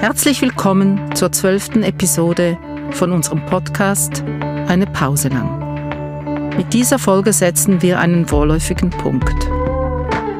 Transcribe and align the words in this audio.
Herzlich 0.00 0.40
willkommen 0.40 1.14
zur 1.14 1.30
zwölften 1.30 1.82
Episode 1.82 2.56
von 2.92 3.12
unserem 3.12 3.44
Podcast 3.44 4.24
Eine 4.66 4.86
Pause 4.86 5.28
lang. 5.28 6.56
Mit 6.56 6.72
dieser 6.72 6.98
Folge 6.98 7.34
setzen 7.34 7.82
wir 7.82 8.00
einen 8.00 8.26
vorläufigen 8.26 8.88
Punkt. 8.88 9.46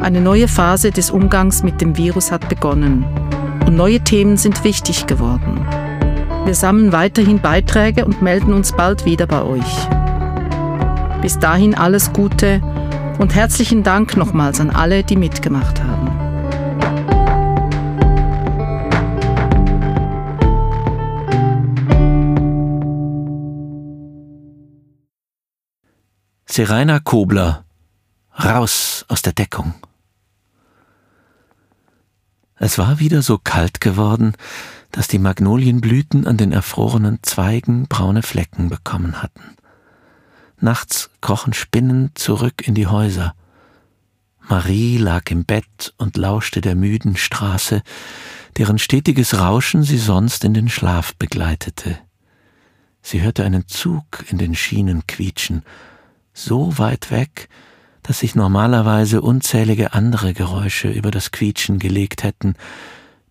Eine 0.01 0.23
neue 0.23 0.49
Phase 0.49 0.91
des 0.93 1.11
Umgangs 1.11 1.63
mit 1.63 1.83
dem 1.83 1.99
Virus 1.99 2.33
hat 2.33 2.49
begonnen 2.49 3.05
und 3.67 3.77
neue 3.77 4.01
Themen 4.01 4.39
sind 4.39 4.65
wichtig 4.65 5.07
geworden. 5.07 5.61
Wir 6.47 6.55
sammeln 6.55 6.93
weiterhin 6.93 7.39
Beiträge 7.39 8.07
und 8.07 8.23
melden 8.23 8.55
uns 8.55 8.73
bald 8.73 9.05
wieder 9.05 9.27
bei 9.27 9.43
euch. 9.43 9.89
Bis 11.21 11.39
dahin 11.39 11.75
alles 11.75 12.15
Gute 12.15 12.63
und 13.19 13.35
herzlichen 13.35 13.83
Dank 13.83 14.17
nochmals 14.17 14.59
an 14.59 14.71
alle, 14.71 15.05
die 15.05 15.17
mitgemacht 15.17 15.83
haben. 15.83 16.20
Seraina 26.53 26.99
Kobler, 26.99 27.65
raus 28.37 29.05
aus 29.07 29.23
der 29.23 29.33
Deckung. 29.33 29.73
Es 32.57 32.77
war 32.77 32.99
wieder 32.99 33.23
so 33.23 33.39
kalt 33.39 33.81
geworden, 33.81 34.35
dass 34.91 35.07
die 35.07 35.21
Magnolienblüten 35.21 36.27
an 36.27 36.39
den 36.39 36.51
erfrorenen 36.51 37.21
Zweigen 37.23 37.87
braune 37.87 38.25
Flecken 38.25 38.69
bekommen 38.69 39.23
hatten. 39.23 39.55
Nachts 40.59 41.11
krochen 41.21 41.53
Spinnen 41.53 42.11
zurück 42.17 42.67
in 42.67 42.75
die 42.75 42.89
Häuser. 42.89 43.37
Marie 44.41 44.99
lag 44.99 45.31
im 45.31 45.45
Bett 45.45 45.95
und 45.99 46.17
lauschte 46.17 46.61
der 46.61 46.75
müden 46.75 47.17
Straße, 47.17 47.81
deren 48.57 48.81
stetiges 48.81 49.39
Rauschen 49.39 49.85
sie 49.85 49.99
sonst 49.99 50.43
in 50.43 50.55
den 50.55 50.69
Schlaf 50.69 51.15
begleitete. 51.15 51.97
Sie 53.03 53.23
hörte 53.23 53.45
einen 53.45 53.69
Zug 53.69 54.25
in 54.29 54.39
den 54.39 54.57
Schienen 54.57 55.07
quietschen, 55.07 55.63
so 56.45 56.79
weit 56.79 57.11
weg, 57.11 57.49
dass 58.03 58.21
sich 58.21 58.35
normalerweise 58.35 59.21
unzählige 59.21 59.93
andere 59.93 60.33
Geräusche 60.33 60.89
über 60.89 61.11
das 61.11 61.31
Quietschen 61.31 61.79
gelegt 61.79 62.23
hätten, 62.23 62.55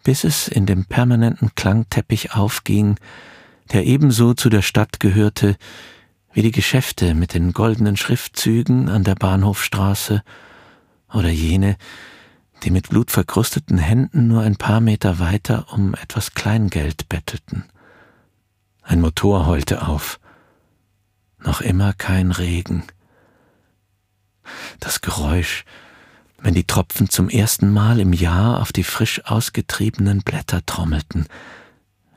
bis 0.04 0.24
es 0.24 0.48
in 0.48 0.66
dem 0.66 0.86
permanenten 0.86 1.54
Klangteppich 1.56 2.34
aufging, 2.34 2.96
der 3.72 3.86
ebenso 3.86 4.34
zu 4.34 4.50
der 4.50 4.62
Stadt 4.62 5.00
gehörte 5.00 5.58
wie 6.32 6.42
die 6.42 6.52
Geschäfte 6.52 7.16
mit 7.16 7.34
den 7.34 7.54
goldenen 7.54 7.98
Schriftzügen 7.98 8.90
an 8.90 9.04
der 9.04 9.16
Bahnhofstraße 9.16 10.24
oder 11.12 11.30
jene, 11.30 11.76
die 12.64 12.72
mit 12.72 12.90
blutverkrusteten 12.90 13.78
Händen 13.78 14.28
nur 14.28 14.42
ein 14.42 14.56
paar 14.56 14.82
Meter 14.82 15.20
weiter 15.20 15.68
um 15.72 15.96
etwas 15.96 16.34
Kleingeld 16.34 17.10
bettelten. 17.10 17.66
Ein 18.84 19.02
Motor 19.02 19.46
heulte 19.46 19.88
auf. 19.88 20.20
Noch 21.40 21.62
immer 21.62 21.94
kein 21.94 22.32
Regen. 22.32 22.84
Das 24.80 25.02
Geräusch, 25.02 25.66
wenn 26.38 26.54
die 26.54 26.66
Tropfen 26.66 27.10
zum 27.10 27.30
ersten 27.30 27.72
Mal 27.72 28.00
im 28.00 28.14
Jahr 28.14 28.62
auf 28.62 28.72
die 28.72 28.84
frisch 28.84 29.26
ausgetriebenen 29.26 30.22
Blätter 30.22 30.66
trommelten, 30.66 31.28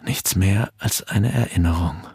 nichts 0.05 0.37
mehr 0.37 0.73
als 0.79 1.03
eine 1.03 1.33
Erinnerung. 1.33 2.07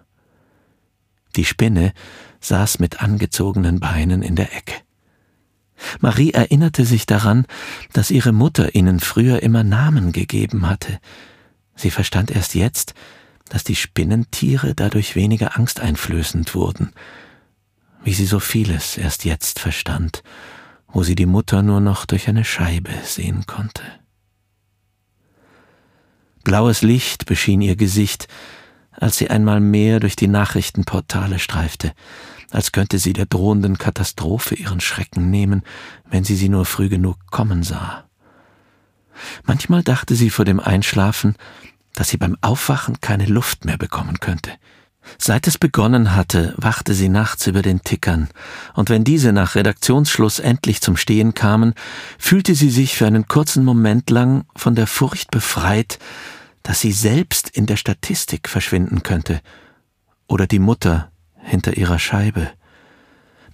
Die 1.36 1.46
Spinne 1.46 1.94
saß 2.40 2.80
mit 2.80 3.02
angezogenen 3.02 3.80
Beinen 3.80 4.22
in 4.22 4.36
der 4.36 4.56
Ecke. 4.56 4.74
Marie 6.00 6.32
erinnerte 6.32 6.86
sich 6.86 7.06
daran, 7.06 7.46
dass 7.94 8.10
ihre 8.10 8.32
Mutter 8.32 8.74
ihnen 8.74 9.00
früher 9.00 9.44
immer 9.44 9.64
Namen 9.64 10.12
gegeben 10.12 10.68
hatte. 10.68 11.00
Sie 11.76 11.92
verstand 11.92 12.32
erst 12.32 12.56
jetzt, 12.56 12.96
dass 13.50 13.64
die 13.64 13.76
Spinnentiere 13.76 14.74
dadurch 14.74 15.16
weniger 15.16 15.56
angsteinflößend 15.56 16.56
wurden, 16.56 16.94
wie 18.08 18.14
sie 18.14 18.26
so 18.26 18.40
vieles 18.40 18.98
erst 18.98 19.26
jetzt 19.26 19.60
verstand, 19.60 20.24
wo 20.88 21.04
sie 21.04 21.14
die 21.14 21.26
Mutter 21.26 21.62
nur 21.62 21.82
noch 21.82 22.06
durch 22.06 22.30
eine 22.30 22.46
Scheibe 22.46 22.94
sehen 23.04 23.46
konnte. 23.48 23.84
Blaues 26.46 26.84
Licht 26.84 27.26
beschien 27.26 27.60
ihr 27.60 27.76
Gesicht, 27.76 28.30
als 28.92 29.18
sie 29.18 29.30
einmal 29.30 29.60
mehr 29.60 30.00
durch 30.00 30.16
die 30.16 30.30
Nachrichtenportale 30.30 31.38
streifte, 31.38 31.92
als 32.50 32.72
könnte 32.72 32.98
sie 32.98 33.12
der 33.12 33.26
drohenden 33.26 33.78
Katastrophe 33.78 34.56
ihren 34.56 34.80
Schrecken 34.80 35.30
nehmen, 35.30 35.64
wenn 36.10 36.24
sie 36.24 36.38
sie 36.38 36.48
nur 36.48 36.64
früh 36.64 36.88
genug 36.88 37.18
kommen 37.30 37.62
sah. 37.62 38.06
Manchmal 39.44 39.84
dachte 39.84 40.16
sie 40.16 40.30
vor 40.30 40.46
dem 40.46 40.62
Einschlafen, 40.62 41.36
dass 41.94 42.08
sie 42.08 42.18
beim 42.18 42.38
Aufwachen 42.40 43.02
keine 43.02 43.26
Luft 43.26 43.66
mehr 43.66 43.78
bekommen 43.78 44.22
könnte. 44.22 44.52
Seit 45.18 45.48
es 45.48 45.58
begonnen 45.58 46.16
hatte, 46.16 46.54
wachte 46.58 46.94
sie 46.94 47.10
nachts 47.10 47.48
über 47.48 47.62
den 47.62 47.82
Tickern, 47.82 48.28
und 48.74 48.90
wenn 48.90 49.04
diese 49.04 49.32
nach 49.32 49.56
Redaktionsschluss 49.56 50.40
endlich 50.40 50.82
zum 50.82 50.98
Stehen 50.98 51.34
kamen, 51.34 51.74
fühlte 52.20 52.56
sie 52.56 52.70
sich 52.70 52.96
für 52.96 53.08
einen 53.08 53.28
kurzen 53.28 53.66
Moment 53.66 54.10
lang 54.10 54.46
von 54.56 54.76
der 54.76 54.88
Furcht 54.88 55.32
befreit, 55.32 56.00
dass 56.64 56.82
sie 56.82 56.92
selbst 56.92 57.50
in 57.50 57.66
der 57.66 57.78
Statistik 57.78 58.50
verschwinden 58.50 59.04
könnte, 59.04 59.42
oder 60.28 60.46
die 60.46 60.60
Mutter 60.60 61.12
hinter 61.36 61.78
ihrer 61.78 62.00
Scheibe, 62.00 62.50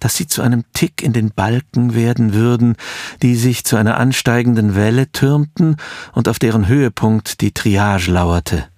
dass 0.00 0.16
sie 0.16 0.26
zu 0.26 0.42
einem 0.42 0.64
Tick 0.72 1.02
in 1.02 1.12
den 1.12 1.30
Balken 1.30 1.94
werden 1.94 2.34
würden, 2.34 2.76
die 3.22 3.36
sich 3.36 3.64
zu 3.64 3.76
einer 3.76 3.96
ansteigenden 3.96 4.74
Welle 4.74 5.10
türmten 5.12 5.76
und 6.12 6.28
auf 6.28 6.38
deren 6.38 6.68
Höhepunkt 6.68 7.40
die 7.40 7.52
Triage 7.52 8.10
lauerte. 8.10 8.68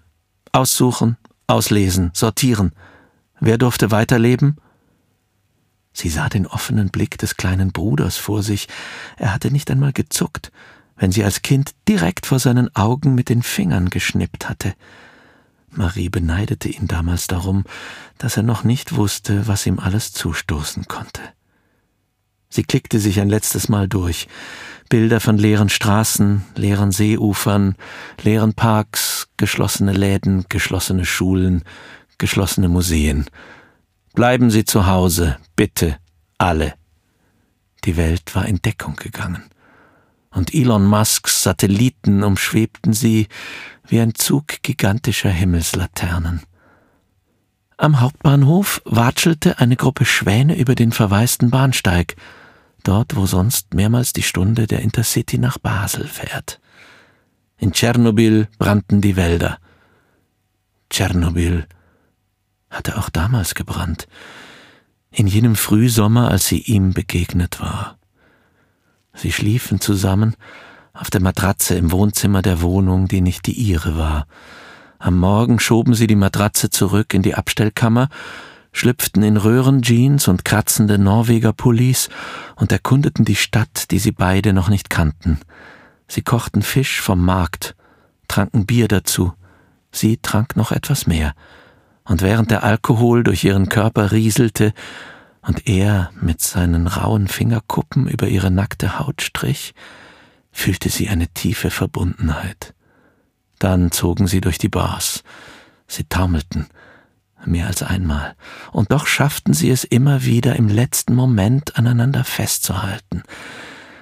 Aussuchen, 0.53 1.17
auslesen, 1.47 2.11
sortieren. 2.15 2.73
Wer 3.41 3.59
durfte 3.59 3.91
weiterleben? 3.91 4.57
Sie 5.93 6.09
sah 6.09 6.29
den 6.29 6.47
offenen 6.47 6.91
Blick 6.91 7.19
des 7.19 7.37
kleinen 7.37 7.73
Bruders 7.73 8.17
vor 8.17 8.43
sich. 8.43 8.69
Er 9.17 9.33
hatte 9.33 9.51
nicht 9.51 9.71
einmal 9.71 9.93
gezuckt, 9.93 10.53
wenn 10.97 11.13
sie 11.13 11.25
als 11.25 11.43
Kind 11.43 11.75
direkt 11.89 12.27
vor 12.27 12.39
seinen 12.39 12.75
Augen 12.75 13.15
mit 13.15 13.29
den 13.29 13.43
Fingern 13.43 13.91
geschnippt 13.91 14.49
hatte. 14.49 14.75
Marie 15.71 16.09
beneidete 16.09 16.69
ihn 16.69 16.87
damals 16.87 17.27
darum, 17.27 17.65
dass 18.19 18.37
er 18.37 18.43
noch 18.43 18.65
nicht 18.65 18.97
wusste, 18.97 19.47
was 19.47 19.67
ihm 19.67 19.79
alles 19.79 20.13
zustoßen 20.13 20.87
konnte. 20.87 21.21
Sie 22.57 22.65
klickte 22.65 23.01
sich 23.01 23.21
ein 23.21 23.29
letztes 23.29 23.69
Mal 23.69 23.87
durch. 23.87 24.29
Bilder 24.89 25.21
von 25.21 25.37
leeren 25.37 25.69
Straßen, 25.69 26.43
leeren 26.55 26.91
Seeufern, 26.91 27.75
leeren 28.23 28.55
Parks, 28.55 29.29
geschlossene 29.37 29.93
Läden, 29.93 30.47
geschlossene 30.49 31.05
Schulen, 31.05 31.65
geschlossene 32.17 32.71
Museen. 32.71 33.27
Bleiben 34.15 34.51
Sie 34.51 34.65
zu 34.65 34.87
Hause, 34.87 35.37
bitte, 35.55 35.99
alle. 36.39 36.73
Die 37.85 37.99
Welt 37.99 38.35
war 38.35 38.47
in 38.47 38.63
Deckung 38.63 38.97
gegangen. 38.97 39.43
Und 40.31 40.55
Elon 40.55 40.87
Musks 40.87 41.43
Satelliten 41.43 42.23
umschwebten 42.23 42.95
sie 42.95 43.29
wie 43.87 44.01
ein 44.01 44.15
Zug 44.15 44.63
gigantischer 44.63 45.29
Himmelslaternen. 45.29 46.41
Am 47.77 48.01
Hauptbahnhof 48.01 48.81
watschelte 48.87 49.59
eine 49.59 49.77
Gruppe 49.77 50.07
Schwäne 50.07 50.57
über 50.57 50.75
den 50.75 50.93
verwaisten 50.93 51.51
Bahnsteig, 51.51 52.17
dort 52.87 53.17
wo 53.17 53.27
sonst 53.27 53.75
mehrmals 53.75 54.13
die 54.13 54.23
Stunde 54.23 54.67
der 54.67 54.81
Intercity 54.81 55.39
nach 55.39 55.59
Basel 55.59 56.07
fährt. 56.07 56.61
In 57.59 57.73
Tschernobyl 57.73 58.49
brannten 58.59 59.01
die 59.01 59.17
Wälder. 59.17 59.59
Tschernobyl 60.91 61.67
hatte 62.71 62.99
auch 62.99 63.09
damals 63.09 63.55
gebrannt, 63.55 64.07
in 65.11 65.27
jenem 65.27 65.57
Frühsommer, 65.57 66.31
als 66.31 66.47
sie 66.47 66.61
ihm 66.61 66.93
begegnet 66.93 67.61
war. 67.61 67.99
Sie 69.15 69.33
schliefen 69.33 69.81
zusammen 69.81 70.37
auf 70.93 71.11
der 71.11 71.23
Matratze 71.23 71.75
im 71.75 71.91
Wohnzimmer 71.91 72.43
der 72.43 72.61
Wohnung, 72.61 73.09
die 73.09 73.21
nicht 73.21 73.47
die 73.47 73.53
ihre 73.53 73.97
war. 73.97 74.27
Am 74.99 75.19
Morgen 75.19 75.59
schoben 75.59 75.95
sie 75.95 76.07
die 76.07 76.17
Matratze 76.17 76.71
zurück 76.71 77.15
in 77.15 77.23
die 77.23 77.35
Abstellkammer 77.35 78.09
schlüpften 78.77 79.23
in 79.23 79.39
Röhrenjeans 79.39 80.29
und 80.29 80.45
kratzende 80.45 80.99
Norweger-Pullis 80.99 82.11
und 82.57 82.73
erkundeten 82.73 83.25
die 83.25 83.35
Stadt, 83.35 83.91
die 83.91 83.99
sie 83.99 84.13
beide 84.13 84.53
noch 84.53 84.69
nicht 84.69 84.91
kannten. 84.91 85.41
Sie 86.09 86.21
kochten 86.21 86.61
Fisch 86.61 87.01
vom 87.01 87.25
Markt, 87.25 87.75
tranken 88.29 88.67
Bier 88.67 88.87
dazu. 88.87 89.33
Sie 89.93 90.19
trank 90.19 90.57
noch 90.57 90.73
etwas 90.73 91.07
mehr. 91.07 91.33
Und 92.05 92.21
während 92.21 92.51
der 92.51 92.65
Alkohol 92.65 93.25
durch 93.25 93.45
ihren 93.45 93.71
Körper 93.71 94.13
rieselte 94.13 94.75
und 95.41 95.67
er 95.67 96.11
mit 96.21 96.43
seinen 96.43 96.87
rauen 96.87 97.29
Fingerkuppen 97.29 98.07
über 98.07 98.29
ihre 98.29 98.51
nackte 98.51 98.99
Haut 98.99 99.23
strich, 99.23 99.73
fühlte 100.53 100.91
sie 100.91 101.09
eine 101.09 101.29
tiefe 101.29 101.71
Verbundenheit. 101.71 102.75
Dann 103.59 103.91
zogen 103.91 104.27
sie 104.27 104.43
durch 104.43 104.59
die 104.59 104.69
Bars. 104.69 105.25
Sie 105.89 106.05
taumelten, 106.05 106.67
mehr 107.47 107.67
als 107.67 107.83
einmal, 107.83 108.35
und 108.73 108.93
doch 108.93 109.07
schafften 109.07 109.55
sie 109.55 109.71
es 109.71 109.85
immer 109.85 110.25
wieder 110.25 110.57
im 110.57 110.69
letzten 110.69 111.15
Moment 111.15 111.77
aneinander 111.77 112.25
festzuhalten, 112.25 113.23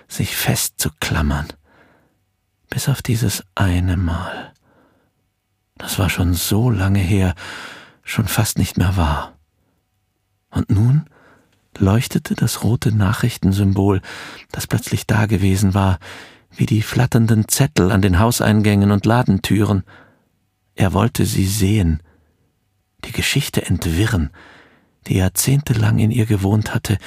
sich 0.08 0.37
festzuklammern, 0.37 1.49
bis 2.70 2.88
auf 2.88 3.02
dieses 3.02 3.44
eine 3.55 3.96
Mal. 3.96 4.52
Das 5.76 5.99
war 5.99 6.11
schon 6.11 6.35
so 6.35 6.70
lange 6.70 7.00
her, 7.00 7.35
schon 8.05 8.29
fast 8.29 8.58
nicht 8.58 8.79
mehr 8.79 8.96
wahr. 8.96 9.37
Und 10.50 10.70
nun 10.70 11.06
leuchtete 11.79 12.35
das 12.35 12.62
rote 12.62 12.94
Nachrichtensymbol, 12.94 14.00
das 14.52 14.67
plötzlich 14.67 15.06
dagewesen 15.06 15.75
war, 15.75 15.99
wie 16.50 16.67
die 16.67 16.82
flatternden 16.82 17.49
Zettel 17.49 17.91
an 17.91 18.02
den 18.02 18.19
Hauseingängen 18.19 18.93
und 18.93 19.06
Ladentüren. 19.06 19.82
Er 20.76 20.93
wollte 20.93 21.26
sie 21.26 21.46
sehen, 21.46 22.00
die 23.04 23.12
Geschichte 23.12 23.64
entwirren, 23.66 24.30
die 25.06 25.16
jahrzehntelang 25.16 25.98
in 25.98 26.10
ihr 26.10 26.26
gewohnt 26.26 26.74
hatte, 26.74 26.98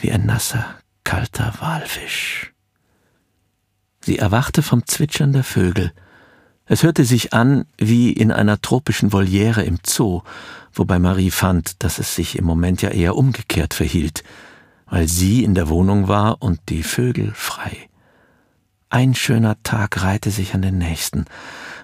wie 0.00 0.12
ein 0.12 0.26
nasser, 0.26 0.76
kalter 1.04 1.54
Walfisch. 1.60 2.52
Sie 4.00 4.18
erwachte 4.18 4.62
vom 4.62 4.86
Zwitschern 4.86 5.32
der 5.32 5.44
Vögel. 5.44 5.92
Es 6.66 6.82
hörte 6.82 7.04
sich 7.04 7.32
an 7.32 7.66
wie 7.78 8.12
in 8.12 8.32
einer 8.32 8.60
tropischen 8.60 9.12
Voliere 9.12 9.62
im 9.62 9.78
Zoo, 9.84 10.22
wobei 10.72 10.98
Marie 10.98 11.30
fand, 11.30 11.82
dass 11.82 11.98
es 11.98 12.14
sich 12.14 12.36
im 12.36 12.44
Moment 12.44 12.82
ja 12.82 12.90
eher 12.90 13.16
umgekehrt 13.16 13.74
verhielt, 13.74 14.24
weil 14.86 15.08
sie 15.08 15.44
in 15.44 15.54
der 15.54 15.68
Wohnung 15.68 16.08
war 16.08 16.42
und 16.42 16.60
die 16.68 16.82
Vögel 16.82 17.32
frei. 17.34 17.88
Ein 18.94 19.16
schöner 19.16 19.60
Tag 19.64 20.04
reihte 20.04 20.30
sich 20.30 20.54
an 20.54 20.62
den 20.62 20.78
nächsten. 20.78 21.24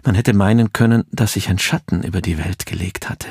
Man 0.05 0.15
hätte 0.15 0.33
meinen 0.33 0.73
können, 0.73 1.03
dass 1.11 1.33
sich 1.33 1.49
ein 1.49 1.59
Schatten 1.59 2.05
über 2.05 2.21
die 2.21 2.39
Welt 2.39 2.67
gelegt 2.67 3.09
hatte. 3.09 3.27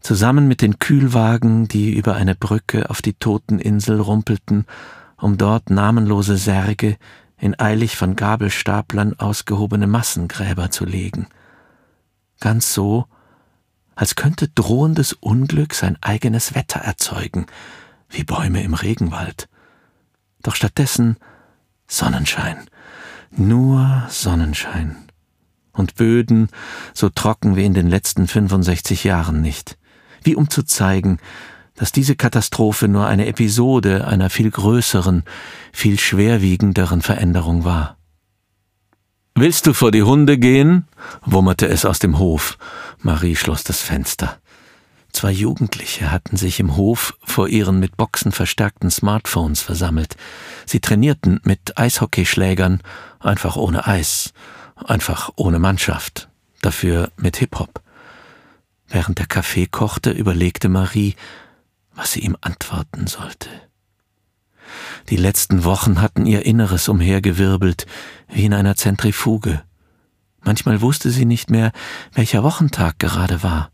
Zusammen 0.00 0.48
mit 0.48 0.62
den 0.62 0.78
Kühlwagen, 0.78 1.68
die 1.68 1.92
über 1.94 2.14
eine 2.14 2.34
Brücke 2.34 2.88
auf 2.88 3.02
die 3.02 3.12
Toteninsel 3.12 4.00
rumpelten, 4.00 4.64
um 5.18 5.36
dort 5.36 5.68
namenlose 5.68 6.38
Särge 6.38 6.96
in 7.36 7.60
eilig 7.60 7.98
von 7.98 8.16
Gabelstaplern 8.16 9.18
ausgehobene 9.18 9.86
Massengräber 9.86 10.70
zu 10.70 10.86
legen. 10.86 11.26
Ganz 12.40 12.72
so, 12.72 13.04
als 13.96 14.14
könnte 14.14 14.48
drohendes 14.48 15.12
Unglück 15.12 15.74
sein 15.74 15.98
eigenes 16.00 16.54
Wetter 16.54 16.80
erzeugen, 16.80 17.44
wie 18.08 18.24
Bäume 18.24 18.62
im 18.62 18.72
Regenwald. 18.72 19.46
Doch 20.42 20.54
stattdessen 20.54 21.18
Sonnenschein, 21.86 22.66
nur 23.30 24.04
Sonnenschein. 24.08 24.96
Und 25.72 25.94
Böden 25.94 26.48
so 26.92 27.08
trocken 27.08 27.56
wie 27.56 27.64
in 27.64 27.74
den 27.74 27.88
letzten 27.88 28.26
65 28.26 29.04
Jahren 29.04 29.40
nicht. 29.40 29.78
Wie 30.22 30.34
um 30.34 30.50
zu 30.50 30.64
zeigen, 30.64 31.18
dass 31.76 31.92
diese 31.92 32.16
Katastrophe 32.16 32.88
nur 32.88 33.06
eine 33.06 33.26
Episode 33.26 34.06
einer 34.06 34.30
viel 34.30 34.50
größeren, 34.50 35.22
viel 35.72 35.98
schwerwiegenderen 35.98 37.02
Veränderung 37.02 37.64
war. 37.64 37.96
Willst 39.36 39.68
du 39.68 39.72
vor 39.72 39.92
die 39.92 40.02
Hunde 40.02 40.36
gehen? 40.36 40.88
wummerte 41.24 41.68
es 41.68 41.84
aus 41.84 42.00
dem 42.00 42.18
Hof. 42.18 42.58
Marie 43.00 43.36
schloss 43.36 43.62
das 43.62 43.80
Fenster. 43.80 44.38
Zwei 45.18 45.32
Jugendliche 45.32 46.12
hatten 46.12 46.36
sich 46.36 46.60
im 46.60 46.76
Hof 46.76 47.18
vor 47.24 47.48
ihren 47.48 47.80
mit 47.80 47.96
Boxen 47.96 48.30
verstärkten 48.30 48.88
Smartphones 48.88 49.60
versammelt. 49.60 50.14
Sie 50.64 50.78
trainierten 50.78 51.40
mit 51.42 51.76
Eishockeyschlägern, 51.76 52.82
einfach 53.18 53.56
ohne 53.56 53.88
Eis, 53.88 54.32
einfach 54.76 55.30
ohne 55.34 55.58
Mannschaft, 55.58 56.28
dafür 56.60 57.10
mit 57.16 57.36
Hip-Hop. 57.38 57.82
Während 58.86 59.18
der 59.18 59.26
Kaffee 59.26 59.66
kochte, 59.66 60.10
überlegte 60.10 60.68
Marie, 60.68 61.16
was 61.96 62.12
sie 62.12 62.20
ihm 62.20 62.36
antworten 62.40 63.08
sollte. 63.08 63.48
Die 65.08 65.16
letzten 65.16 65.64
Wochen 65.64 66.00
hatten 66.00 66.26
ihr 66.26 66.46
Inneres 66.46 66.88
umhergewirbelt, 66.88 67.86
wie 68.28 68.44
in 68.44 68.54
einer 68.54 68.76
Zentrifuge. 68.76 69.64
Manchmal 70.42 70.80
wusste 70.80 71.10
sie 71.10 71.24
nicht 71.24 71.50
mehr, 71.50 71.72
welcher 72.12 72.44
Wochentag 72.44 73.00
gerade 73.00 73.42
war. 73.42 73.72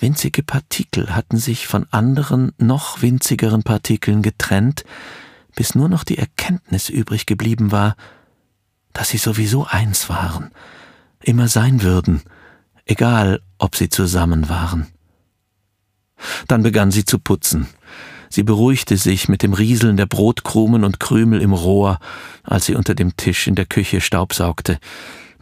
Winzige 0.00 0.42
Partikel 0.42 1.14
hatten 1.14 1.36
sich 1.36 1.66
von 1.66 1.86
anderen, 1.90 2.52
noch 2.56 3.02
winzigeren 3.02 3.62
Partikeln 3.62 4.22
getrennt, 4.22 4.84
bis 5.54 5.74
nur 5.74 5.90
noch 5.90 6.04
die 6.04 6.16
Erkenntnis 6.16 6.88
übrig 6.88 7.26
geblieben 7.26 7.70
war, 7.70 7.96
dass 8.94 9.10
sie 9.10 9.18
sowieso 9.18 9.66
eins 9.66 10.08
waren, 10.08 10.52
immer 11.22 11.48
sein 11.48 11.82
würden, 11.82 12.22
egal 12.86 13.42
ob 13.58 13.76
sie 13.76 13.90
zusammen 13.90 14.48
waren. 14.48 14.86
Dann 16.48 16.62
begann 16.62 16.90
sie 16.90 17.04
zu 17.04 17.18
putzen. 17.18 17.66
Sie 18.30 18.42
beruhigte 18.42 18.96
sich 18.96 19.28
mit 19.28 19.42
dem 19.42 19.52
Rieseln 19.52 19.98
der 19.98 20.06
Brotkrumen 20.06 20.84
und 20.84 20.98
Krümel 20.98 21.42
im 21.42 21.52
Rohr, 21.52 21.98
als 22.42 22.66
sie 22.66 22.74
unter 22.74 22.94
dem 22.94 23.16
Tisch 23.16 23.46
in 23.46 23.54
der 23.54 23.66
Küche 23.66 24.00
staubsaugte, 24.00 24.78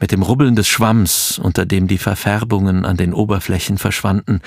mit 0.01 0.13
dem 0.13 0.23
Rubbeln 0.23 0.57
des 0.57 0.69
Schwamms, 0.69 1.39
unter 1.39 1.67
dem 1.67 1.89
die 1.89 1.99
Verfärbungen 1.99 2.85
an 2.85 2.97
den 2.97 3.13
Oberflächen 3.13 3.79
verschwanden, 3.79 4.41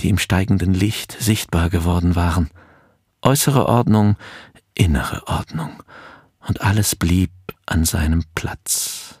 die 0.00 0.08
im 0.08 0.18
steigenden 0.18 0.74
Licht 0.74 1.16
sichtbar 1.20 1.70
geworden 1.70 2.16
waren. 2.16 2.50
Äußere 3.22 3.66
Ordnung, 3.66 4.16
innere 4.74 5.26
Ordnung, 5.26 5.82
und 6.46 6.60
alles 6.60 6.96
blieb 6.96 7.30
an 7.66 7.84
seinem 7.84 8.24
Platz. 8.34 9.18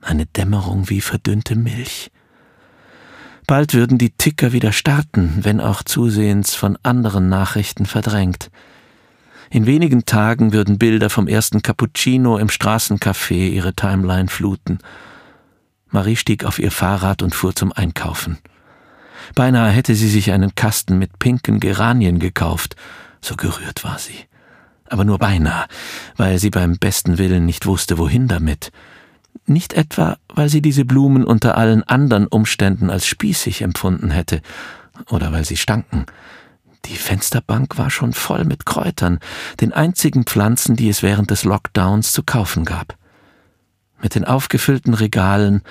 Eine 0.00 0.26
Dämmerung 0.26 0.90
wie 0.90 1.00
verdünnte 1.00 1.56
Milch, 1.56 2.10
Bald 3.46 3.74
würden 3.74 3.98
die 3.98 4.10
Ticker 4.10 4.52
wieder 4.52 4.72
starten, 4.72 5.40
wenn 5.42 5.60
auch 5.60 5.82
zusehends 5.82 6.54
von 6.54 6.78
anderen 6.82 7.28
Nachrichten 7.28 7.86
verdrängt. 7.86 8.50
In 9.52 9.66
wenigen 9.66 10.06
Tagen 10.06 10.54
würden 10.54 10.78
Bilder 10.78 11.10
vom 11.10 11.28
ersten 11.28 11.60
Cappuccino 11.60 12.38
im 12.38 12.48
Straßencafé 12.48 13.50
ihre 13.50 13.74
Timeline 13.74 14.28
fluten. 14.28 14.78
Marie 15.90 16.16
stieg 16.16 16.46
auf 16.46 16.58
ihr 16.58 16.70
Fahrrad 16.70 17.20
und 17.20 17.34
fuhr 17.34 17.54
zum 17.54 17.70
Einkaufen. 17.70 18.38
Beinahe 19.34 19.70
hätte 19.70 19.94
sie 19.94 20.08
sich 20.08 20.32
einen 20.32 20.54
Kasten 20.54 20.98
mit 20.98 21.18
pinken 21.18 21.60
Geranien 21.60 22.18
gekauft, 22.18 22.76
so 23.20 23.36
gerührt 23.36 23.84
war 23.84 23.98
sie. 23.98 24.16
Aber 24.88 25.04
nur 25.04 25.18
beinahe, 25.18 25.66
weil 26.16 26.38
sie 26.38 26.48
beim 26.48 26.78
besten 26.78 27.18
Willen 27.18 27.44
nicht 27.44 27.66
wusste, 27.66 27.98
wohin 27.98 28.28
damit 28.28 28.72
nicht 29.44 29.74
etwa, 29.74 30.16
weil 30.28 30.48
sie 30.48 30.62
diese 30.62 30.86
Blumen 30.86 31.24
unter 31.24 31.58
allen 31.58 31.82
anderen 31.82 32.26
Umständen 32.26 32.88
als 32.88 33.06
spießig 33.06 33.60
empfunden 33.60 34.12
hätte 34.12 34.40
oder 35.10 35.30
weil 35.30 35.44
sie 35.44 35.58
stanken. 35.58 36.06
Die 36.86 36.96
Fensterbank 36.96 37.78
war 37.78 37.90
schon 37.90 38.12
voll 38.12 38.44
mit 38.44 38.66
Kräutern, 38.66 39.20
den 39.60 39.72
einzigen 39.72 40.24
Pflanzen, 40.24 40.76
die 40.76 40.88
es 40.88 41.02
während 41.02 41.30
des 41.30 41.44
Lockdowns 41.44 42.12
zu 42.12 42.22
kaufen 42.22 42.64
gab. 42.64 42.96
Mit 44.00 44.14
den 44.16 44.24
aufgefüllten 44.24 44.94
Regalen 44.94 45.62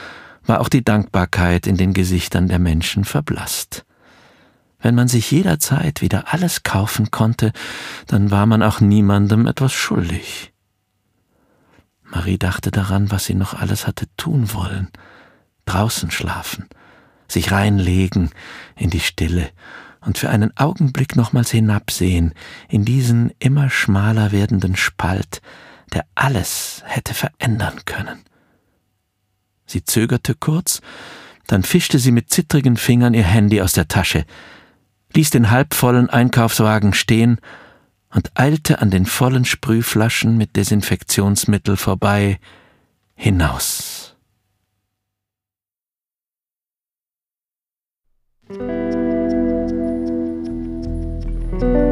war 0.45 0.61
auch 0.61 0.69
die 0.69 0.83
Dankbarkeit 0.83 1.67
in 1.67 1.75
den 1.75 1.93
Gesichtern 1.93 2.47
der 2.47 2.59
Menschen 2.59 3.03
verblasst. 3.03 3.85
Wenn 4.79 4.95
man 4.95 5.07
sich 5.07 5.29
jederzeit 5.29 6.01
wieder 6.01 6.33
alles 6.33 6.63
kaufen 6.63 7.11
konnte, 7.11 7.51
dann 8.07 8.31
war 8.31 8.45
man 8.45 8.63
auch 8.63 8.79
niemandem 8.79 9.45
etwas 9.47 9.73
schuldig. 9.73 10.53
Marie 12.03 12.37
dachte 12.37 12.71
daran, 12.71 13.11
was 13.11 13.25
sie 13.25 13.35
noch 13.35 13.53
alles 13.53 13.85
hatte 13.85 14.07
tun 14.17 14.53
wollen. 14.53 14.89
Draußen 15.65 16.09
schlafen, 16.09 16.67
sich 17.27 17.51
reinlegen 17.51 18.31
in 18.75 18.89
die 18.89 18.99
Stille 18.99 19.49
und 20.01 20.17
für 20.17 20.29
einen 20.29 20.55
Augenblick 20.57 21.15
nochmals 21.15 21.51
hinabsehen 21.51 22.33
in 22.67 22.85
diesen 22.85 23.31
immer 23.39 23.69
schmaler 23.69 24.31
werdenden 24.31 24.75
Spalt, 24.75 25.41
der 25.93 26.05
alles 26.15 26.83
hätte 26.85 27.13
verändern 27.13 27.81
können. 27.85 28.19
Sie 29.65 29.83
zögerte 29.83 30.35
kurz, 30.35 30.81
dann 31.47 31.63
fischte 31.63 31.99
sie 31.99 32.11
mit 32.11 32.29
zittrigen 32.29 32.77
Fingern 32.77 33.13
ihr 33.13 33.23
Handy 33.23 33.61
aus 33.61 33.73
der 33.73 33.87
Tasche, 33.87 34.25
ließ 35.13 35.29
den 35.29 35.51
halbvollen 35.51 36.09
Einkaufswagen 36.09 36.93
stehen 36.93 37.39
und 38.13 38.31
eilte 38.35 38.79
an 38.79 38.91
den 38.91 39.05
vollen 39.05 39.45
Sprühflaschen 39.45 40.37
mit 40.37 40.55
Desinfektionsmittel 40.55 41.77
vorbei 41.77 42.39
hinaus. 43.15 44.15
Podcast. 51.61 51.90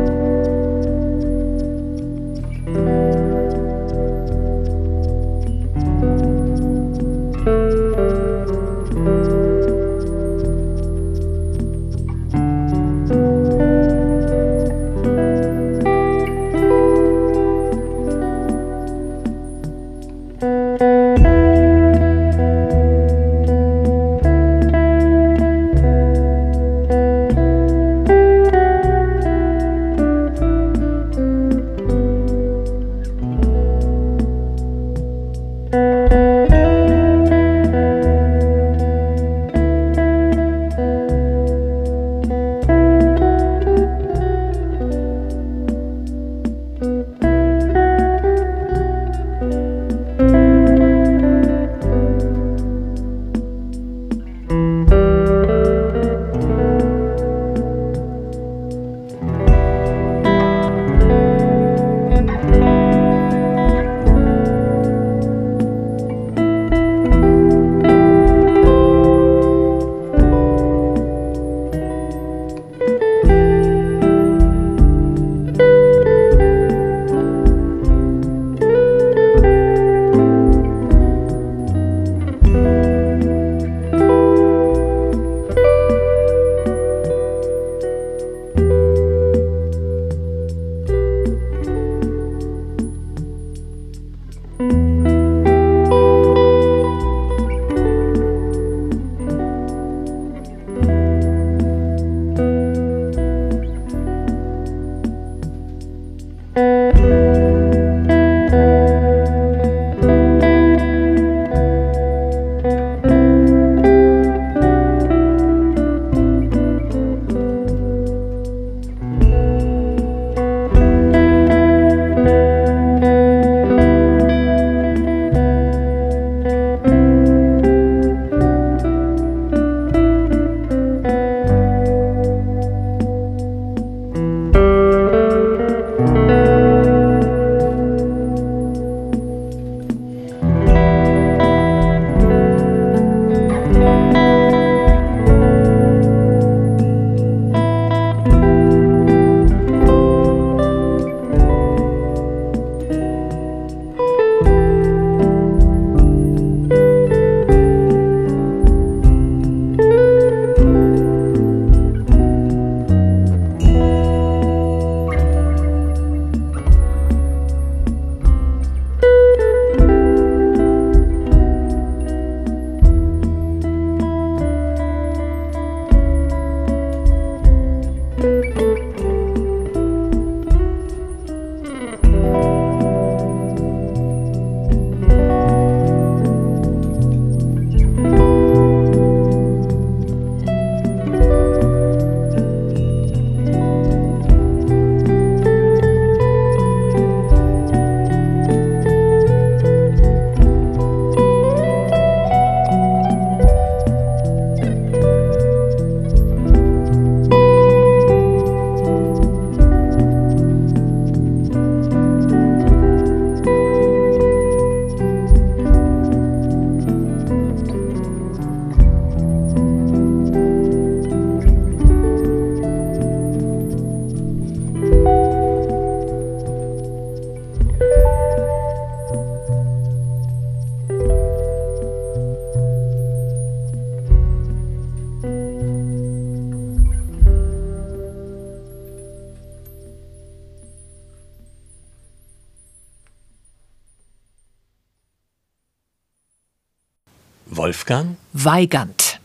Wolfgang? 247.70 248.18
Weigand. 248.34 249.20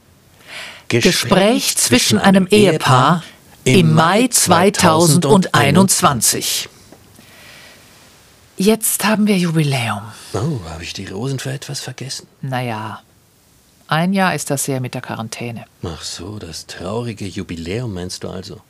Gespräch 0.88 1.78
zwischen 1.78 2.18
einem 2.18 2.46
Ehepaar 2.46 3.22
im 3.64 3.94
Mai 3.94 4.28
2021. 4.28 6.68
Jetzt 8.58 9.02
haben 9.06 9.26
wir 9.26 9.38
Jubiläum. 9.38 10.02
Oh, 10.34 10.60
habe 10.68 10.82
ich 10.82 10.92
die 10.92 11.06
Rosen 11.06 11.38
für 11.38 11.52
etwas 11.52 11.80
vergessen? 11.80 12.26
Naja, 12.42 13.00
ein 13.88 14.12
Jahr 14.12 14.34
ist 14.34 14.50
das 14.50 14.68
her 14.68 14.80
mit 14.80 14.92
der 14.92 15.00
Quarantäne. 15.00 15.64
Ach 15.82 16.02
so, 16.02 16.38
das 16.38 16.66
traurige 16.66 17.24
Jubiläum 17.24 17.94
meinst 17.94 18.24
du 18.24 18.28
also? 18.28 18.60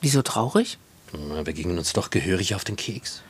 Wieso 0.00 0.22
traurig? 0.22 0.76
Na, 1.12 1.46
wir 1.46 1.52
gingen 1.52 1.78
uns 1.78 1.92
doch 1.92 2.10
gehörig 2.10 2.56
auf 2.56 2.64
den 2.64 2.74
Keks. 2.74 3.22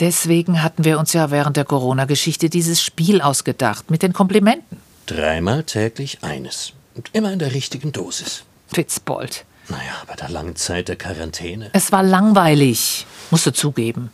Deswegen 0.00 0.62
hatten 0.62 0.84
wir 0.84 0.98
uns 0.98 1.12
ja 1.12 1.30
während 1.30 1.58
der 1.58 1.66
Corona-Geschichte 1.66 2.48
dieses 2.48 2.82
Spiel 2.82 3.20
ausgedacht 3.20 3.90
mit 3.90 4.02
den 4.02 4.14
Komplimenten. 4.14 4.78
Dreimal 5.04 5.64
täglich 5.64 6.18
eines. 6.22 6.72
Und 6.94 7.10
immer 7.12 7.32
in 7.32 7.38
der 7.38 7.52
richtigen 7.52 7.92
Dosis. 7.92 8.44
Fitzbold. 8.68 9.44
Naja, 9.68 10.02
bei 10.06 10.14
der 10.14 10.30
langen 10.30 10.56
Zeit 10.56 10.88
der 10.88 10.96
Quarantäne. 10.96 11.70
Es 11.74 11.92
war 11.92 12.02
langweilig, 12.02 13.06
musst 13.30 13.46
du 13.46 13.52
zugeben. 13.52 14.10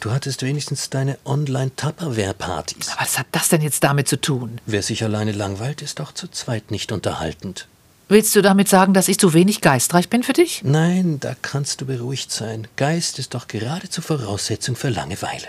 Du 0.00 0.12
hattest 0.12 0.42
wenigstens 0.42 0.88
deine 0.90 1.18
Online-Tupperware-Partys. 1.24 2.96
Was 2.98 3.18
hat 3.18 3.26
das 3.32 3.48
denn 3.48 3.60
jetzt 3.60 3.82
damit 3.82 4.08
zu 4.08 4.20
tun? 4.20 4.60
Wer 4.66 4.82
sich 4.82 5.04
alleine 5.04 5.32
langweilt, 5.32 5.82
ist 5.82 6.00
doch 6.00 6.12
zu 6.12 6.28
zweit 6.28 6.70
nicht 6.70 6.92
unterhaltend. 6.92 7.66
Willst 8.10 8.34
du 8.34 8.42
damit 8.42 8.68
sagen, 8.68 8.92
dass 8.92 9.06
ich 9.06 9.18
zu 9.18 9.34
wenig 9.34 9.60
geistreich 9.60 10.08
bin 10.08 10.24
für 10.24 10.32
dich? 10.32 10.62
Nein, 10.64 11.20
da 11.20 11.36
kannst 11.40 11.80
du 11.80 11.86
beruhigt 11.86 12.32
sein. 12.32 12.66
Geist 12.74 13.20
ist 13.20 13.34
doch 13.34 13.46
geradezu 13.46 14.02
Voraussetzung 14.02 14.74
für 14.74 14.88
Langeweile. 14.88 15.46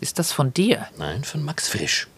Ist 0.00 0.18
das 0.18 0.32
von 0.32 0.52
dir? 0.52 0.88
Nein, 0.98 1.22
von 1.22 1.44
Max 1.44 1.68
Frisch. 1.68 2.08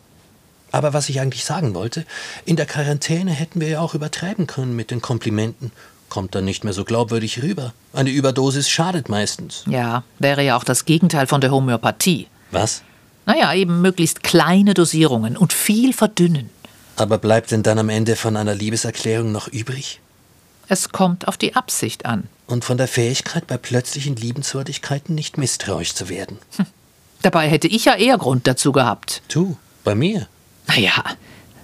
Aber 0.73 0.95
was 0.95 1.11
ich 1.11 1.21
eigentlich 1.21 1.45
sagen 1.45 1.75
wollte, 1.75 2.07
in 2.47 2.57
der 2.57 2.65
Quarantäne 2.65 3.33
hätten 3.33 3.61
wir 3.61 3.69
ja 3.69 3.81
auch 3.81 3.95
übertreiben 3.95 4.47
können 4.47 4.75
mit 4.75 4.91
den 4.91 5.03
Komplimenten. 5.03 5.73
Kommt 6.09 6.35
dann 6.35 6.47
nicht 6.47 6.65
mehr 6.65 6.73
so 6.73 6.85
glaubwürdig 6.85 7.43
rüber. 7.43 7.75
Eine 7.93 8.09
Überdosis 8.09 8.71
schadet 8.71 9.11
meistens. 9.11 9.63
Ja, 9.67 10.05
wäre 10.19 10.43
ja 10.43 10.57
auch 10.57 10.65
das 10.65 10.87
Gegenteil 10.87 11.27
von 11.27 11.43
der 11.43 11.51
Homöopathie. 11.51 12.29
Was? 12.51 12.81
Naja, 13.27 13.53
eben 13.53 13.83
möglichst 13.83 14.23
kleine 14.23 14.73
Dosierungen 14.73 15.37
und 15.37 15.53
viel 15.53 15.93
verdünnen. 15.93 16.49
Aber 16.97 17.19
bleibt 17.19 17.51
denn 17.51 17.63
dann 17.63 17.79
am 17.79 17.89
Ende 17.89 18.17
von 18.17 18.37
einer 18.37 18.55
Liebeserklärung 18.55 19.31
noch 19.31 19.49
übrig? 19.49 20.01
Es 20.69 20.89
kommt 20.89 21.29
auf 21.29 21.37
die 21.37 21.55
Absicht 21.55 22.07
an. 22.07 22.25
Und 22.47 22.65
von 22.65 22.77
der 22.77 22.89
Fähigkeit, 22.89 23.47
bei 23.47 23.57
plötzlichen 23.57 24.17
Liebenswürdigkeiten 24.17 25.15
nicht 25.15 25.39
misstrauisch 25.39 25.95
zu 25.95 26.09
werden. 26.09 26.39
Dabei 27.23 27.49
hätte 27.49 27.69
ich 27.69 27.85
ja 27.85 27.95
eher 27.95 28.19
Grund 28.19 28.47
dazu 28.47 28.73
gehabt. 28.73 29.23
Du, 29.29 29.57
bei 29.85 29.95
mir. 29.95 30.29
Naja, 30.67 31.05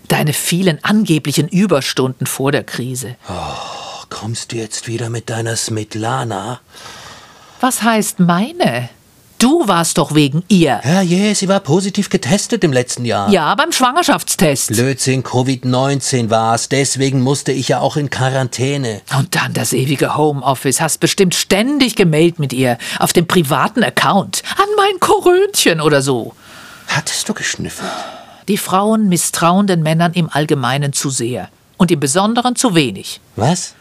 deine 0.09 0.33
vielen 0.33 0.83
angeblichen 0.85 1.49
Überstunden 1.49 2.27
vor 2.27 2.53
der 2.53 2.65
Krise. 2.65 3.17
Kommst 4.11 4.53
du 4.53 4.57
jetzt 4.57 4.87
wieder 4.87 5.09
mit 5.09 5.31
deiner 5.31 5.57
Smitlana? 5.57 6.61
Was 7.61 7.83
heißt 7.83 8.21
meine? 8.21 8.89
Du 9.43 9.67
warst 9.67 9.99
doch 9.99 10.15
wegen 10.15 10.45
ihr. 10.47 10.77
Herrje, 10.77 11.35
sie 11.35 11.49
war 11.49 11.59
positiv 11.59 12.11
getestet 12.11 12.63
im 12.63 12.73
letzten 12.73 13.05
Jahr. 13.05 13.29
Ja, 13.29 13.53
beim 13.57 13.73
Schwangerschaftstest. 13.73 14.69
Blödsinn, 14.69 15.25
Covid-19 15.25 16.31
war's. 16.31 16.69
Deswegen 16.69 17.23
musste 17.23 17.51
ich 17.51 17.67
ja 17.67 17.81
auch 17.81 17.97
in 17.97 18.09
Quarantäne. 18.09 19.01
Und 19.19 19.35
dann 19.35 19.53
das 19.53 19.73
ewige 19.73 20.17
Homeoffice. 20.17 20.81
Hast 20.81 21.01
bestimmt 21.01 21.35
ständig 21.35 21.97
gemailt 21.97 22.39
mit 22.39 22.53
ihr. 22.53 22.79
Auf 23.01 23.13
dem 23.13 23.27
privaten 23.27 23.83
Account. 23.83 24.45
An 24.59 24.69
mein 24.77 25.01
Korönchen 25.01 25.81
oder 25.81 26.03
so. 26.03 26.37
Hattest 26.87 27.29
du 27.29 27.35
geschnüffelt? 27.35 27.91
Die 28.47 28.59
Frauen 28.59 29.09
misstrauen 29.09 29.67
den 29.67 29.83
Männern 29.83 30.13
im 30.13 30.31
Allgemeinen 30.31 30.93
zu 30.93 31.11
sehr. 31.11 31.49
Und 31.79 31.91
im 31.91 31.99
Besonderen 31.99 32.55
zu 32.55 32.77
wenig. 32.77 33.21
Was? 33.35 33.75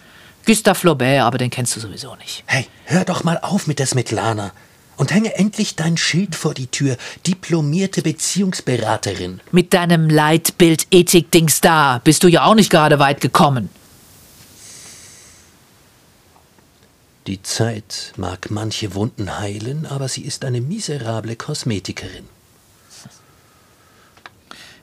Gustave 0.47 0.73
Flaubert, 0.73 1.21
aber 1.21 1.37
den 1.37 1.51
kennst 1.51 1.75
du 1.75 1.79
sowieso 1.79 2.15
nicht. 2.15 2.43
Hey, 2.47 2.65
hör 2.85 3.05
doch 3.05 3.23
mal 3.23 3.37
auf 3.43 3.67
mit 3.67 3.77
der 3.77 3.85
Smitlana. 3.85 4.53
Und 5.01 5.11
hänge 5.11 5.33
endlich 5.33 5.75
dein 5.75 5.97
Schild 5.97 6.35
vor 6.35 6.53
die 6.53 6.67
Tür. 6.67 6.95
Diplomierte 7.25 8.03
Beziehungsberaterin. 8.03 9.41
Mit 9.51 9.73
deinem 9.73 10.11
Leitbild-Ethik-Dings 10.11 11.59
da 11.59 11.99
bist 12.03 12.23
du 12.23 12.27
ja 12.27 12.43
auch 12.43 12.53
nicht 12.53 12.69
gerade 12.69 12.99
weit 12.99 13.19
gekommen. 13.19 13.69
Die 17.25 17.41
Zeit 17.41 18.13
mag 18.15 18.51
manche 18.51 18.93
Wunden 18.93 19.39
heilen, 19.39 19.87
aber 19.87 20.07
sie 20.07 20.21
ist 20.21 20.45
eine 20.45 20.61
miserable 20.61 21.35
Kosmetikerin. 21.35 22.29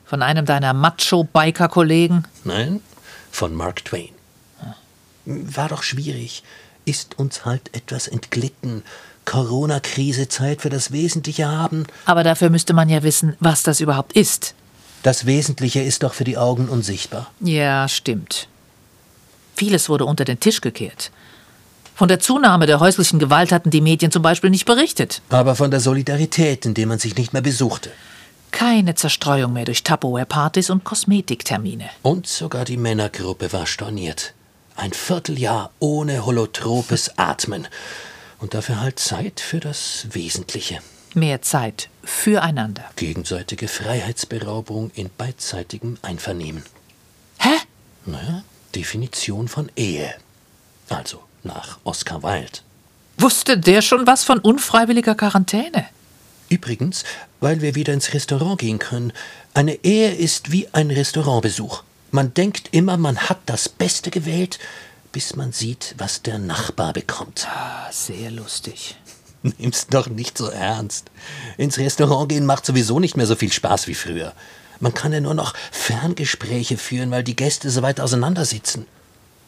Von 0.03 0.21
einem 0.21 0.45
deiner 0.45 0.73
Macho-Biker-Kollegen. 0.73 2.25
Nein, 2.43 2.81
von 3.31 3.55
Mark 3.55 3.85
Twain. 3.85 4.09
War 5.23 5.69
doch 5.69 5.83
schwierig. 5.83 6.43
Ist 6.83 7.17
uns 7.17 7.45
halt 7.45 7.73
etwas 7.73 8.09
entglitten. 8.09 8.83
Corona-Krise, 9.29 10.27
Zeit 10.27 10.61
für 10.63 10.71
das 10.71 10.91
Wesentliche 10.91 11.47
haben. 11.47 11.85
Aber 12.05 12.23
dafür 12.23 12.49
müsste 12.49 12.73
man 12.73 12.89
ja 12.89 13.03
wissen, 13.03 13.35
was 13.39 13.61
das 13.61 13.79
überhaupt 13.79 14.13
ist. 14.13 14.55
Das 15.03 15.27
Wesentliche 15.27 15.81
ist 15.81 16.01
doch 16.01 16.15
für 16.15 16.23
die 16.23 16.37
Augen 16.37 16.67
unsichtbar. 16.67 17.29
Ja, 17.39 17.87
stimmt. 17.87 18.47
Vieles 19.55 19.87
wurde 19.87 20.05
unter 20.05 20.25
den 20.25 20.39
Tisch 20.39 20.61
gekehrt. 20.61 21.11
Von 21.93 22.07
der 22.07 22.19
Zunahme 22.19 22.65
der 22.65 22.79
häuslichen 22.79 23.19
Gewalt 23.19 23.51
hatten 23.51 23.69
die 23.69 23.81
Medien 23.81 24.11
zum 24.11 24.23
Beispiel 24.23 24.49
nicht 24.49 24.65
berichtet. 24.65 25.21
Aber 25.29 25.55
von 25.55 25.69
der 25.69 25.79
Solidarität, 25.79 26.65
indem 26.65 26.89
man 26.89 26.97
sich 26.97 27.15
nicht 27.15 27.31
mehr 27.31 27.43
besuchte. 27.43 27.91
Keine 28.49 28.95
Zerstreuung 28.95 29.53
mehr 29.53 29.65
durch 29.65 29.83
Tupperware-Partys 29.83 30.71
und 30.71 30.83
Kosmetiktermine. 30.83 31.87
Und 32.01 32.25
sogar 32.25 32.65
die 32.65 32.77
Männergruppe 32.77 33.53
war 33.53 33.67
storniert. 33.67 34.33
Ein 34.75 34.91
Vierteljahr 34.91 35.69
ohne 35.77 36.25
holotropes 36.25 37.11
Atmen. 37.17 37.67
Und 38.39 38.53
dafür 38.53 38.79
halt 38.81 38.99
Zeit 38.99 39.39
für 39.39 39.59
das 39.59 40.07
Wesentliche. 40.11 40.79
Mehr 41.13 41.41
Zeit 41.41 41.89
füreinander. 42.03 42.85
Gegenseitige 42.95 43.67
Freiheitsberaubung 43.67 44.91
in 44.93 45.09
beidseitigem 45.17 45.97
Einvernehmen. 46.01 46.63
Hä? 47.39 47.49
Naja, 48.05 48.43
Definition 48.75 49.47
von 49.47 49.71
Ehe. 49.75 50.13
Also 50.87 51.21
nach 51.43 51.79
Oscar 51.83 52.23
Wilde. 52.23 52.59
Wusste 53.17 53.57
der 53.57 53.81
schon 53.81 54.07
was 54.07 54.23
von 54.23 54.39
unfreiwilliger 54.39 55.15
Quarantäne? 55.15 55.85
Übrigens, 56.47 57.03
weil 57.39 57.61
wir 57.61 57.75
wieder 57.75 57.93
ins 57.93 58.13
Restaurant 58.13 58.59
gehen 58.59 58.79
können. 58.79 59.13
Eine 59.53 59.83
Ehe 59.83 60.13
ist 60.13 60.51
wie 60.51 60.67
ein 60.71 60.89
Restaurantbesuch. 60.89 61.83
Man 62.11 62.33
denkt 62.33 62.69
immer, 62.71 62.97
man 62.97 63.17
hat 63.17 63.39
das 63.45 63.69
Beste 63.69 64.09
gewählt, 64.09 64.57
bis 65.11 65.35
man 65.35 65.51
sieht, 65.51 65.95
was 65.97 66.21
der 66.21 66.37
Nachbar 66.37 66.93
bekommt. 66.93 67.47
Ah, 67.49 67.91
sehr 67.91 68.31
lustig. 68.31 68.95
Nimm's 69.57 69.87
doch 69.87 70.07
nicht 70.07 70.37
so 70.37 70.47
ernst. 70.49 71.09
Ins 71.57 71.77
Restaurant 71.77 72.29
gehen 72.29 72.45
macht 72.45 72.65
sowieso 72.65 72.99
nicht 72.99 73.17
mehr 73.17 73.25
so 73.25 73.35
viel 73.35 73.51
Spaß 73.51 73.87
wie 73.87 73.95
früher. 73.95 74.33
Man 74.79 74.93
kann 74.93 75.11
ja 75.11 75.19
nur 75.19 75.33
noch 75.33 75.53
Ferngespräche 75.71 76.77
führen, 76.77 77.11
weil 77.11 77.23
die 77.23 77.35
Gäste 77.35 77.69
so 77.69 77.81
weit 77.81 77.99
auseinander 77.99 78.45
sitzen. 78.45 78.85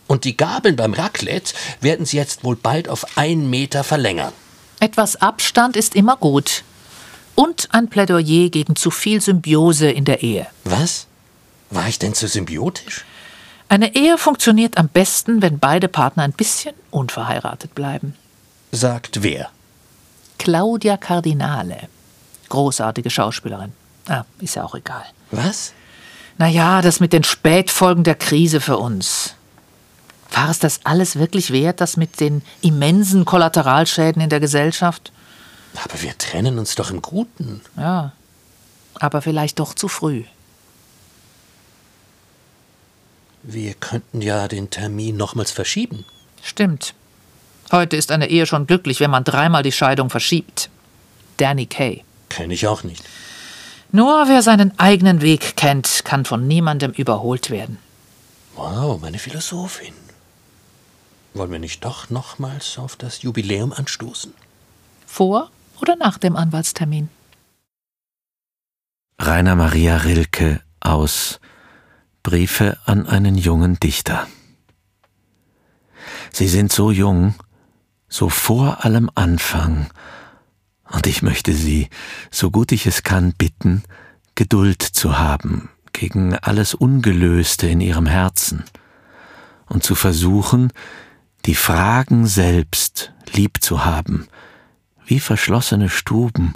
Und 0.08 0.26
die 0.26 0.36
Gabeln 0.36 0.76
beim 0.76 0.94
Raclette 0.94 1.54
werden 1.80 2.06
sie 2.06 2.18
jetzt 2.18 2.44
wohl 2.44 2.58
bald 2.58 2.90
auf 2.90 3.18
einen 3.18 3.50
Meter 3.50 3.84
verlängern. 3.84 4.34
Etwas 4.80 5.16
Abstand 5.16 5.78
ist 5.78 5.96
immer 5.96 6.18
gut. 6.18 6.64
Und 7.36 7.70
ein 7.72 7.90
Plädoyer 7.90 8.50
gegen 8.50 8.76
zu 8.76 8.92
viel 8.92 9.22
Symbiose 9.22 9.90
in 9.90 10.04
der 10.04 10.22
Ehe. 10.22 10.48
Was? 10.66 11.08
War 11.70 11.88
ich 11.88 11.98
denn 11.98 12.14
zu 12.14 12.28
symbiotisch? 12.28 13.06
Eine 13.72 13.96
Ehe 13.96 14.18
funktioniert 14.18 14.78
am 14.78 14.90
besten, 14.90 15.42
wenn 15.42 15.58
beide 15.58 15.88
Partner 15.88 16.24
ein 16.24 16.34
bisschen 16.34 16.76
unverheiratet 16.90 17.74
bleiben. 17.74 18.16
Sagt 18.74 19.24
wer? 19.24 19.50
Claudia 20.40 20.98
Cardinale. 20.98 21.88
Großartige 22.50 23.10
Schauspielerin. 23.10 23.72
Ah, 24.10 24.26
ist 24.42 24.56
ja 24.56 24.66
auch 24.66 24.76
egal. 24.76 25.06
Was? 25.32 25.72
Naja, 26.38 26.82
das 26.82 27.00
mit 27.00 27.14
den 27.14 27.24
Spätfolgen 27.24 28.04
der 28.04 28.16
Krise 28.16 28.60
für 28.60 28.78
uns. 28.78 29.36
War 30.32 30.50
es 30.50 30.60
das 30.60 30.82
alles 30.84 31.16
wirklich 31.16 31.54
wert, 31.54 31.80
das 31.80 31.96
mit 31.96 32.20
den 32.20 32.42
immensen 32.60 33.24
Kollateralschäden 33.24 34.22
in 34.22 34.30
der 34.30 34.42
Gesellschaft? 34.42 35.14
Aber 35.82 36.02
wir 36.02 36.18
trennen 36.18 36.60
uns 36.60 36.76
doch 36.76 36.92
im 36.92 37.02
Guten. 37.02 37.62
Ja, 37.78 38.12
aber 38.96 39.22
vielleicht 39.22 39.60
doch 39.60 39.74
zu 39.74 39.88
früh. 39.88 40.26
Wir 43.44 43.74
könnten 43.74 44.22
ja 44.22 44.48
den 44.48 44.70
Termin 44.70 45.18
nochmals 45.18 45.52
verschieben. 45.52 46.06
Stimmt. 46.44 46.94
Heute 47.72 47.96
ist 47.98 48.12
eine 48.12 48.30
Ehe 48.30 48.46
schon 48.46 48.68
glücklich, 48.68 49.00
wenn 49.00 49.12
man 49.12 49.24
dreimal 49.24 49.64
die 49.64 49.72
Scheidung 49.72 50.10
verschiebt. 50.10 50.70
Danny 51.38 51.66
Kay. 51.66 52.04
Kenn 52.30 52.52
ich 52.52 52.68
auch 52.68 52.84
nicht. 52.84 53.04
Nur 53.92 54.28
wer 54.28 54.42
seinen 54.42 54.78
eigenen 54.80 55.22
Weg 55.22 55.58
kennt, 55.58 56.06
kann 56.06 56.26
von 56.26 56.48
niemandem 56.48 56.92
überholt 56.92 57.50
werden. 57.50 57.78
Wow, 58.56 59.02
meine 59.02 59.20
Philosophin. 59.20 59.94
Wollen 61.34 61.52
wir 61.52 61.60
nicht 61.60 61.84
doch 61.84 62.10
nochmals 62.10 62.78
auf 62.78 62.96
das 62.96 63.22
Jubiläum 63.22 63.74
anstoßen? 63.74 64.34
Vor 65.06 65.50
oder 65.82 65.96
nach 65.96 66.18
dem 66.18 66.36
Anwaltstermin? 66.36 67.10
Rainer 69.20 69.56
Maria 69.56 69.98
Rilke 69.98 70.62
aus 70.80 71.40
Briefe 72.24 72.78
an 72.86 73.08
einen 73.08 73.36
jungen 73.36 73.80
Dichter. 73.80 74.28
Sie 76.32 76.48
sind 76.48 76.72
so 76.72 76.92
jung, 76.92 77.36
so 78.08 78.30
vor 78.30 78.86
allem 78.86 79.10
Anfang, 79.16 79.88
und 80.92 81.08
ich 81.08 81.22
möchte 81.22 81.54
Sie, 81.54 81.90
so 82.32 82.52
gut 82.52 82.72
ich 82.72 82.86
es 82.86 83.04
kann, 83.04 83.34
bitten, 83.34 83.84
Geduld 84.36 84.82
zu 84.82 85.20
haben 85.20 85.70
gegen 85.94 86.36
alles 86.36 86.74
Ungelöste 86.74 87.68
in 87.68 87.80
Ihrem 87.80 88.08
Herzen 88.08 88.64
und 89.68 89.84
zu 89.84 89.96
versuchen, 89.96 90.72
die 91.46 91.56
Fragen 91.56 92.28
selbst 92.28 93.14
lieb 93.34 93.62
zu 93.62 93.86
haben, 93.86 94.28
wie 95.06 95.20
verschlossene 95.20 95.90
Stuben 95.90 96.54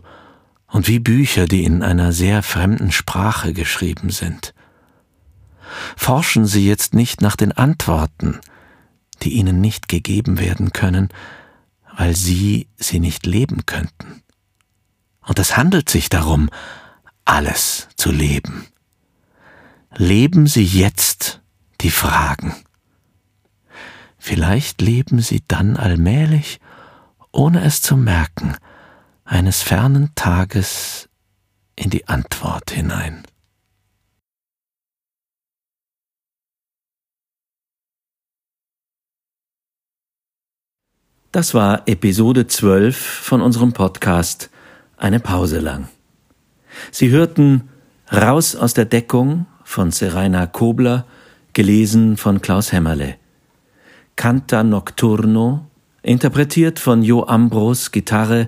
und 0.67 0.87
wie 0.87 0.99
Bücher, 0.99 1.45
die 1.45 1.63
in 1.63 1.83
einer 1.83 2.11
sehr 2.11 2.43
fremden 2.43 2.91
Sprache 2.91 3.53
geschrieben 3.53 4.09
sind. 4.09 4.54
Forschen 5.95 6.45
Sie 6.45 6.67
jetzt 6.67 6.93
nicht 6.93 7.21
nach 7.21 7.35
den 7.35 7.51
Antworten, 7.51 8.39
die 9.23 9.33
Ihnen 9.33 9.61
nicht 9.61 9.87
gegeben 9.87 10.39
werden 10.39 10.73
können, 10.73 11.09
weil 11.97 12.15
Sie 12.15 12.67
sie 12.77 12.99
nicht 12.99 13.25
leben 13.25 13.65
könnten. 13.65 14.21
Und 15.21 15.39
es 15.39 15.57
handelt 15.57 15.89
sich 15.89 16.09
darum, 16.09 16.49
alles 17.23 17.87
zu 17.95 18.11
leben. 18.11 18.67
Leben 19.95 20.45
Sie 20.47 20.63
jetzt 20.63 21.41
die 21.81 21.89
Fragen. 21.89 22.55
Vielleicht 24.17 24.81
leben 24.81 25.19
Sie 25.19 25.43
dann 25.47 25.77
allmählich, 25.77 26.59
ohne 27.31 27.63
es 27.63 27.81
zu 27.81 27.95
merken, 27.95 28.55
eines 29.23 29.61
fernen 29.61 30.13
Tages 30.15 31.09
in 31.75 31.89
die 31.89 32.07
Antwort 32.07 32.71
hinein. 32.71 33.23
Das 41.35 41.53
war 41.53 41.85
Episode 41.85 42.47
12 42.47 42.95
von 42.95 43.41
unserem 43.41 43.73
Podcast 43.73 44.49
Eine 44.95 45.19
Pause 45.19 45.59
lang. 45.59 45.89
Sie 46.91 47.09
hörten 47.09 47.67
Raus 48.09 48.55
aus 48.55 48.73
der 48.73 48.85
Deckung 48.85 49.45
von 49.65 49.91
Seraina 49.91 50.45
Kobler, 50.45 51.05
gelesen 51.51 52.15
von 52.15 52.41
Klaus 52.41 52.71
Hämmerle. 52.71 53.15
Canta 54.15 54.63
Nocturno, 54.63 55.67
interpretiert 56.03 56.79
von 56.79 57.03
Jo 57.03 57.25
Ambros 57.25 57.91
Gitarre, 57.91 58.47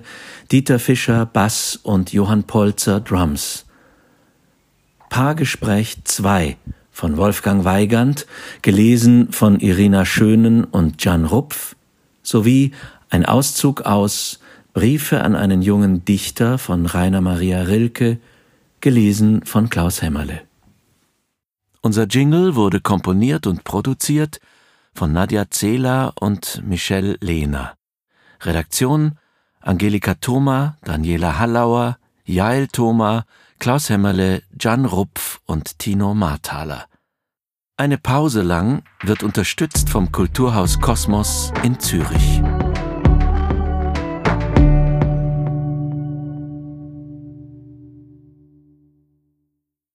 Dieter 0.50 0.78
Fischer 0.78 1.26
Bass 1.26 1.78
und 1.82 2.14
Johann 2.14 2.44
Polzer 2.44 3.00
Drums. 3.00 3.66
Paargespräch 5.10 5.98
2 6.04 6.56
von 6.90 7.18
Wolfgang 7.18 7.66
Weigand, 7.66 8.26
gelesen 8.62 9.30
von 9.30 9.60
Irina 9.60 10.06
Schönen 10.06 10.64
und 10.64 11.04
Jan 11.04 11.26
Rupf, 11.26 11.74
sowie 12.28 12.72
ein 13.10 13.24
Auszug 13.24 13.82
aus 13.82 14.38
Briefe 14.74 15.22
an 15.22 15.34
einen 15.34 15.62
jungen 15.62 16.04
Dichter 16.04 16.58
von 16.58 16.86
Rainer 16.86 17.20
Maria 17.20 17.62
Rilke, 17.62 18.18
gelesen 18.80 19.44
von 19.44 19.70
Klaus 19.70 20.02
Hämmerle. 20.02 20.42
Unser 21.80 22.04
Jingle 22.06 22.54
wurde 22.54 22.80
komponiert 22.80 23.46
und 23.46 23.64
produziert 23.64 24.40
von 24.94 25.12
Nadja 25.12 25.50
Zehler 25.50 26.12
und 26.20 26.62
Michelle 26.66 27.16
Lehner. 27.20 27.74
Redaktion 28.42 29.18
Angelika 29.60 30.14
Thoma, 30.14 30.76
Daniela 30.84 31.38
Hallauer, 31.38 31.98
Jael 32.24 32.68
Thoma, 32.68 33.24
Klaus 33.58 33.90
Hämmerle, 33.90 34.42
Jan 34.58 34.84
Rupf 34.84 35.40
und 35.46 35.78
Tino 35.78 36.14
Marthaler. 36.14 36.86
Eine 37.80 37.96
Pause 37.96 38.42
lang 38.42 38.82
wird 39.04 39.22
unterstützt 39.22 39.88
vom 39.88 40.10
Kulturhaus 40.10 40.80
Kosmos 40.80 41.52
in 41.62 41.78
Zürich. 41.78 42.42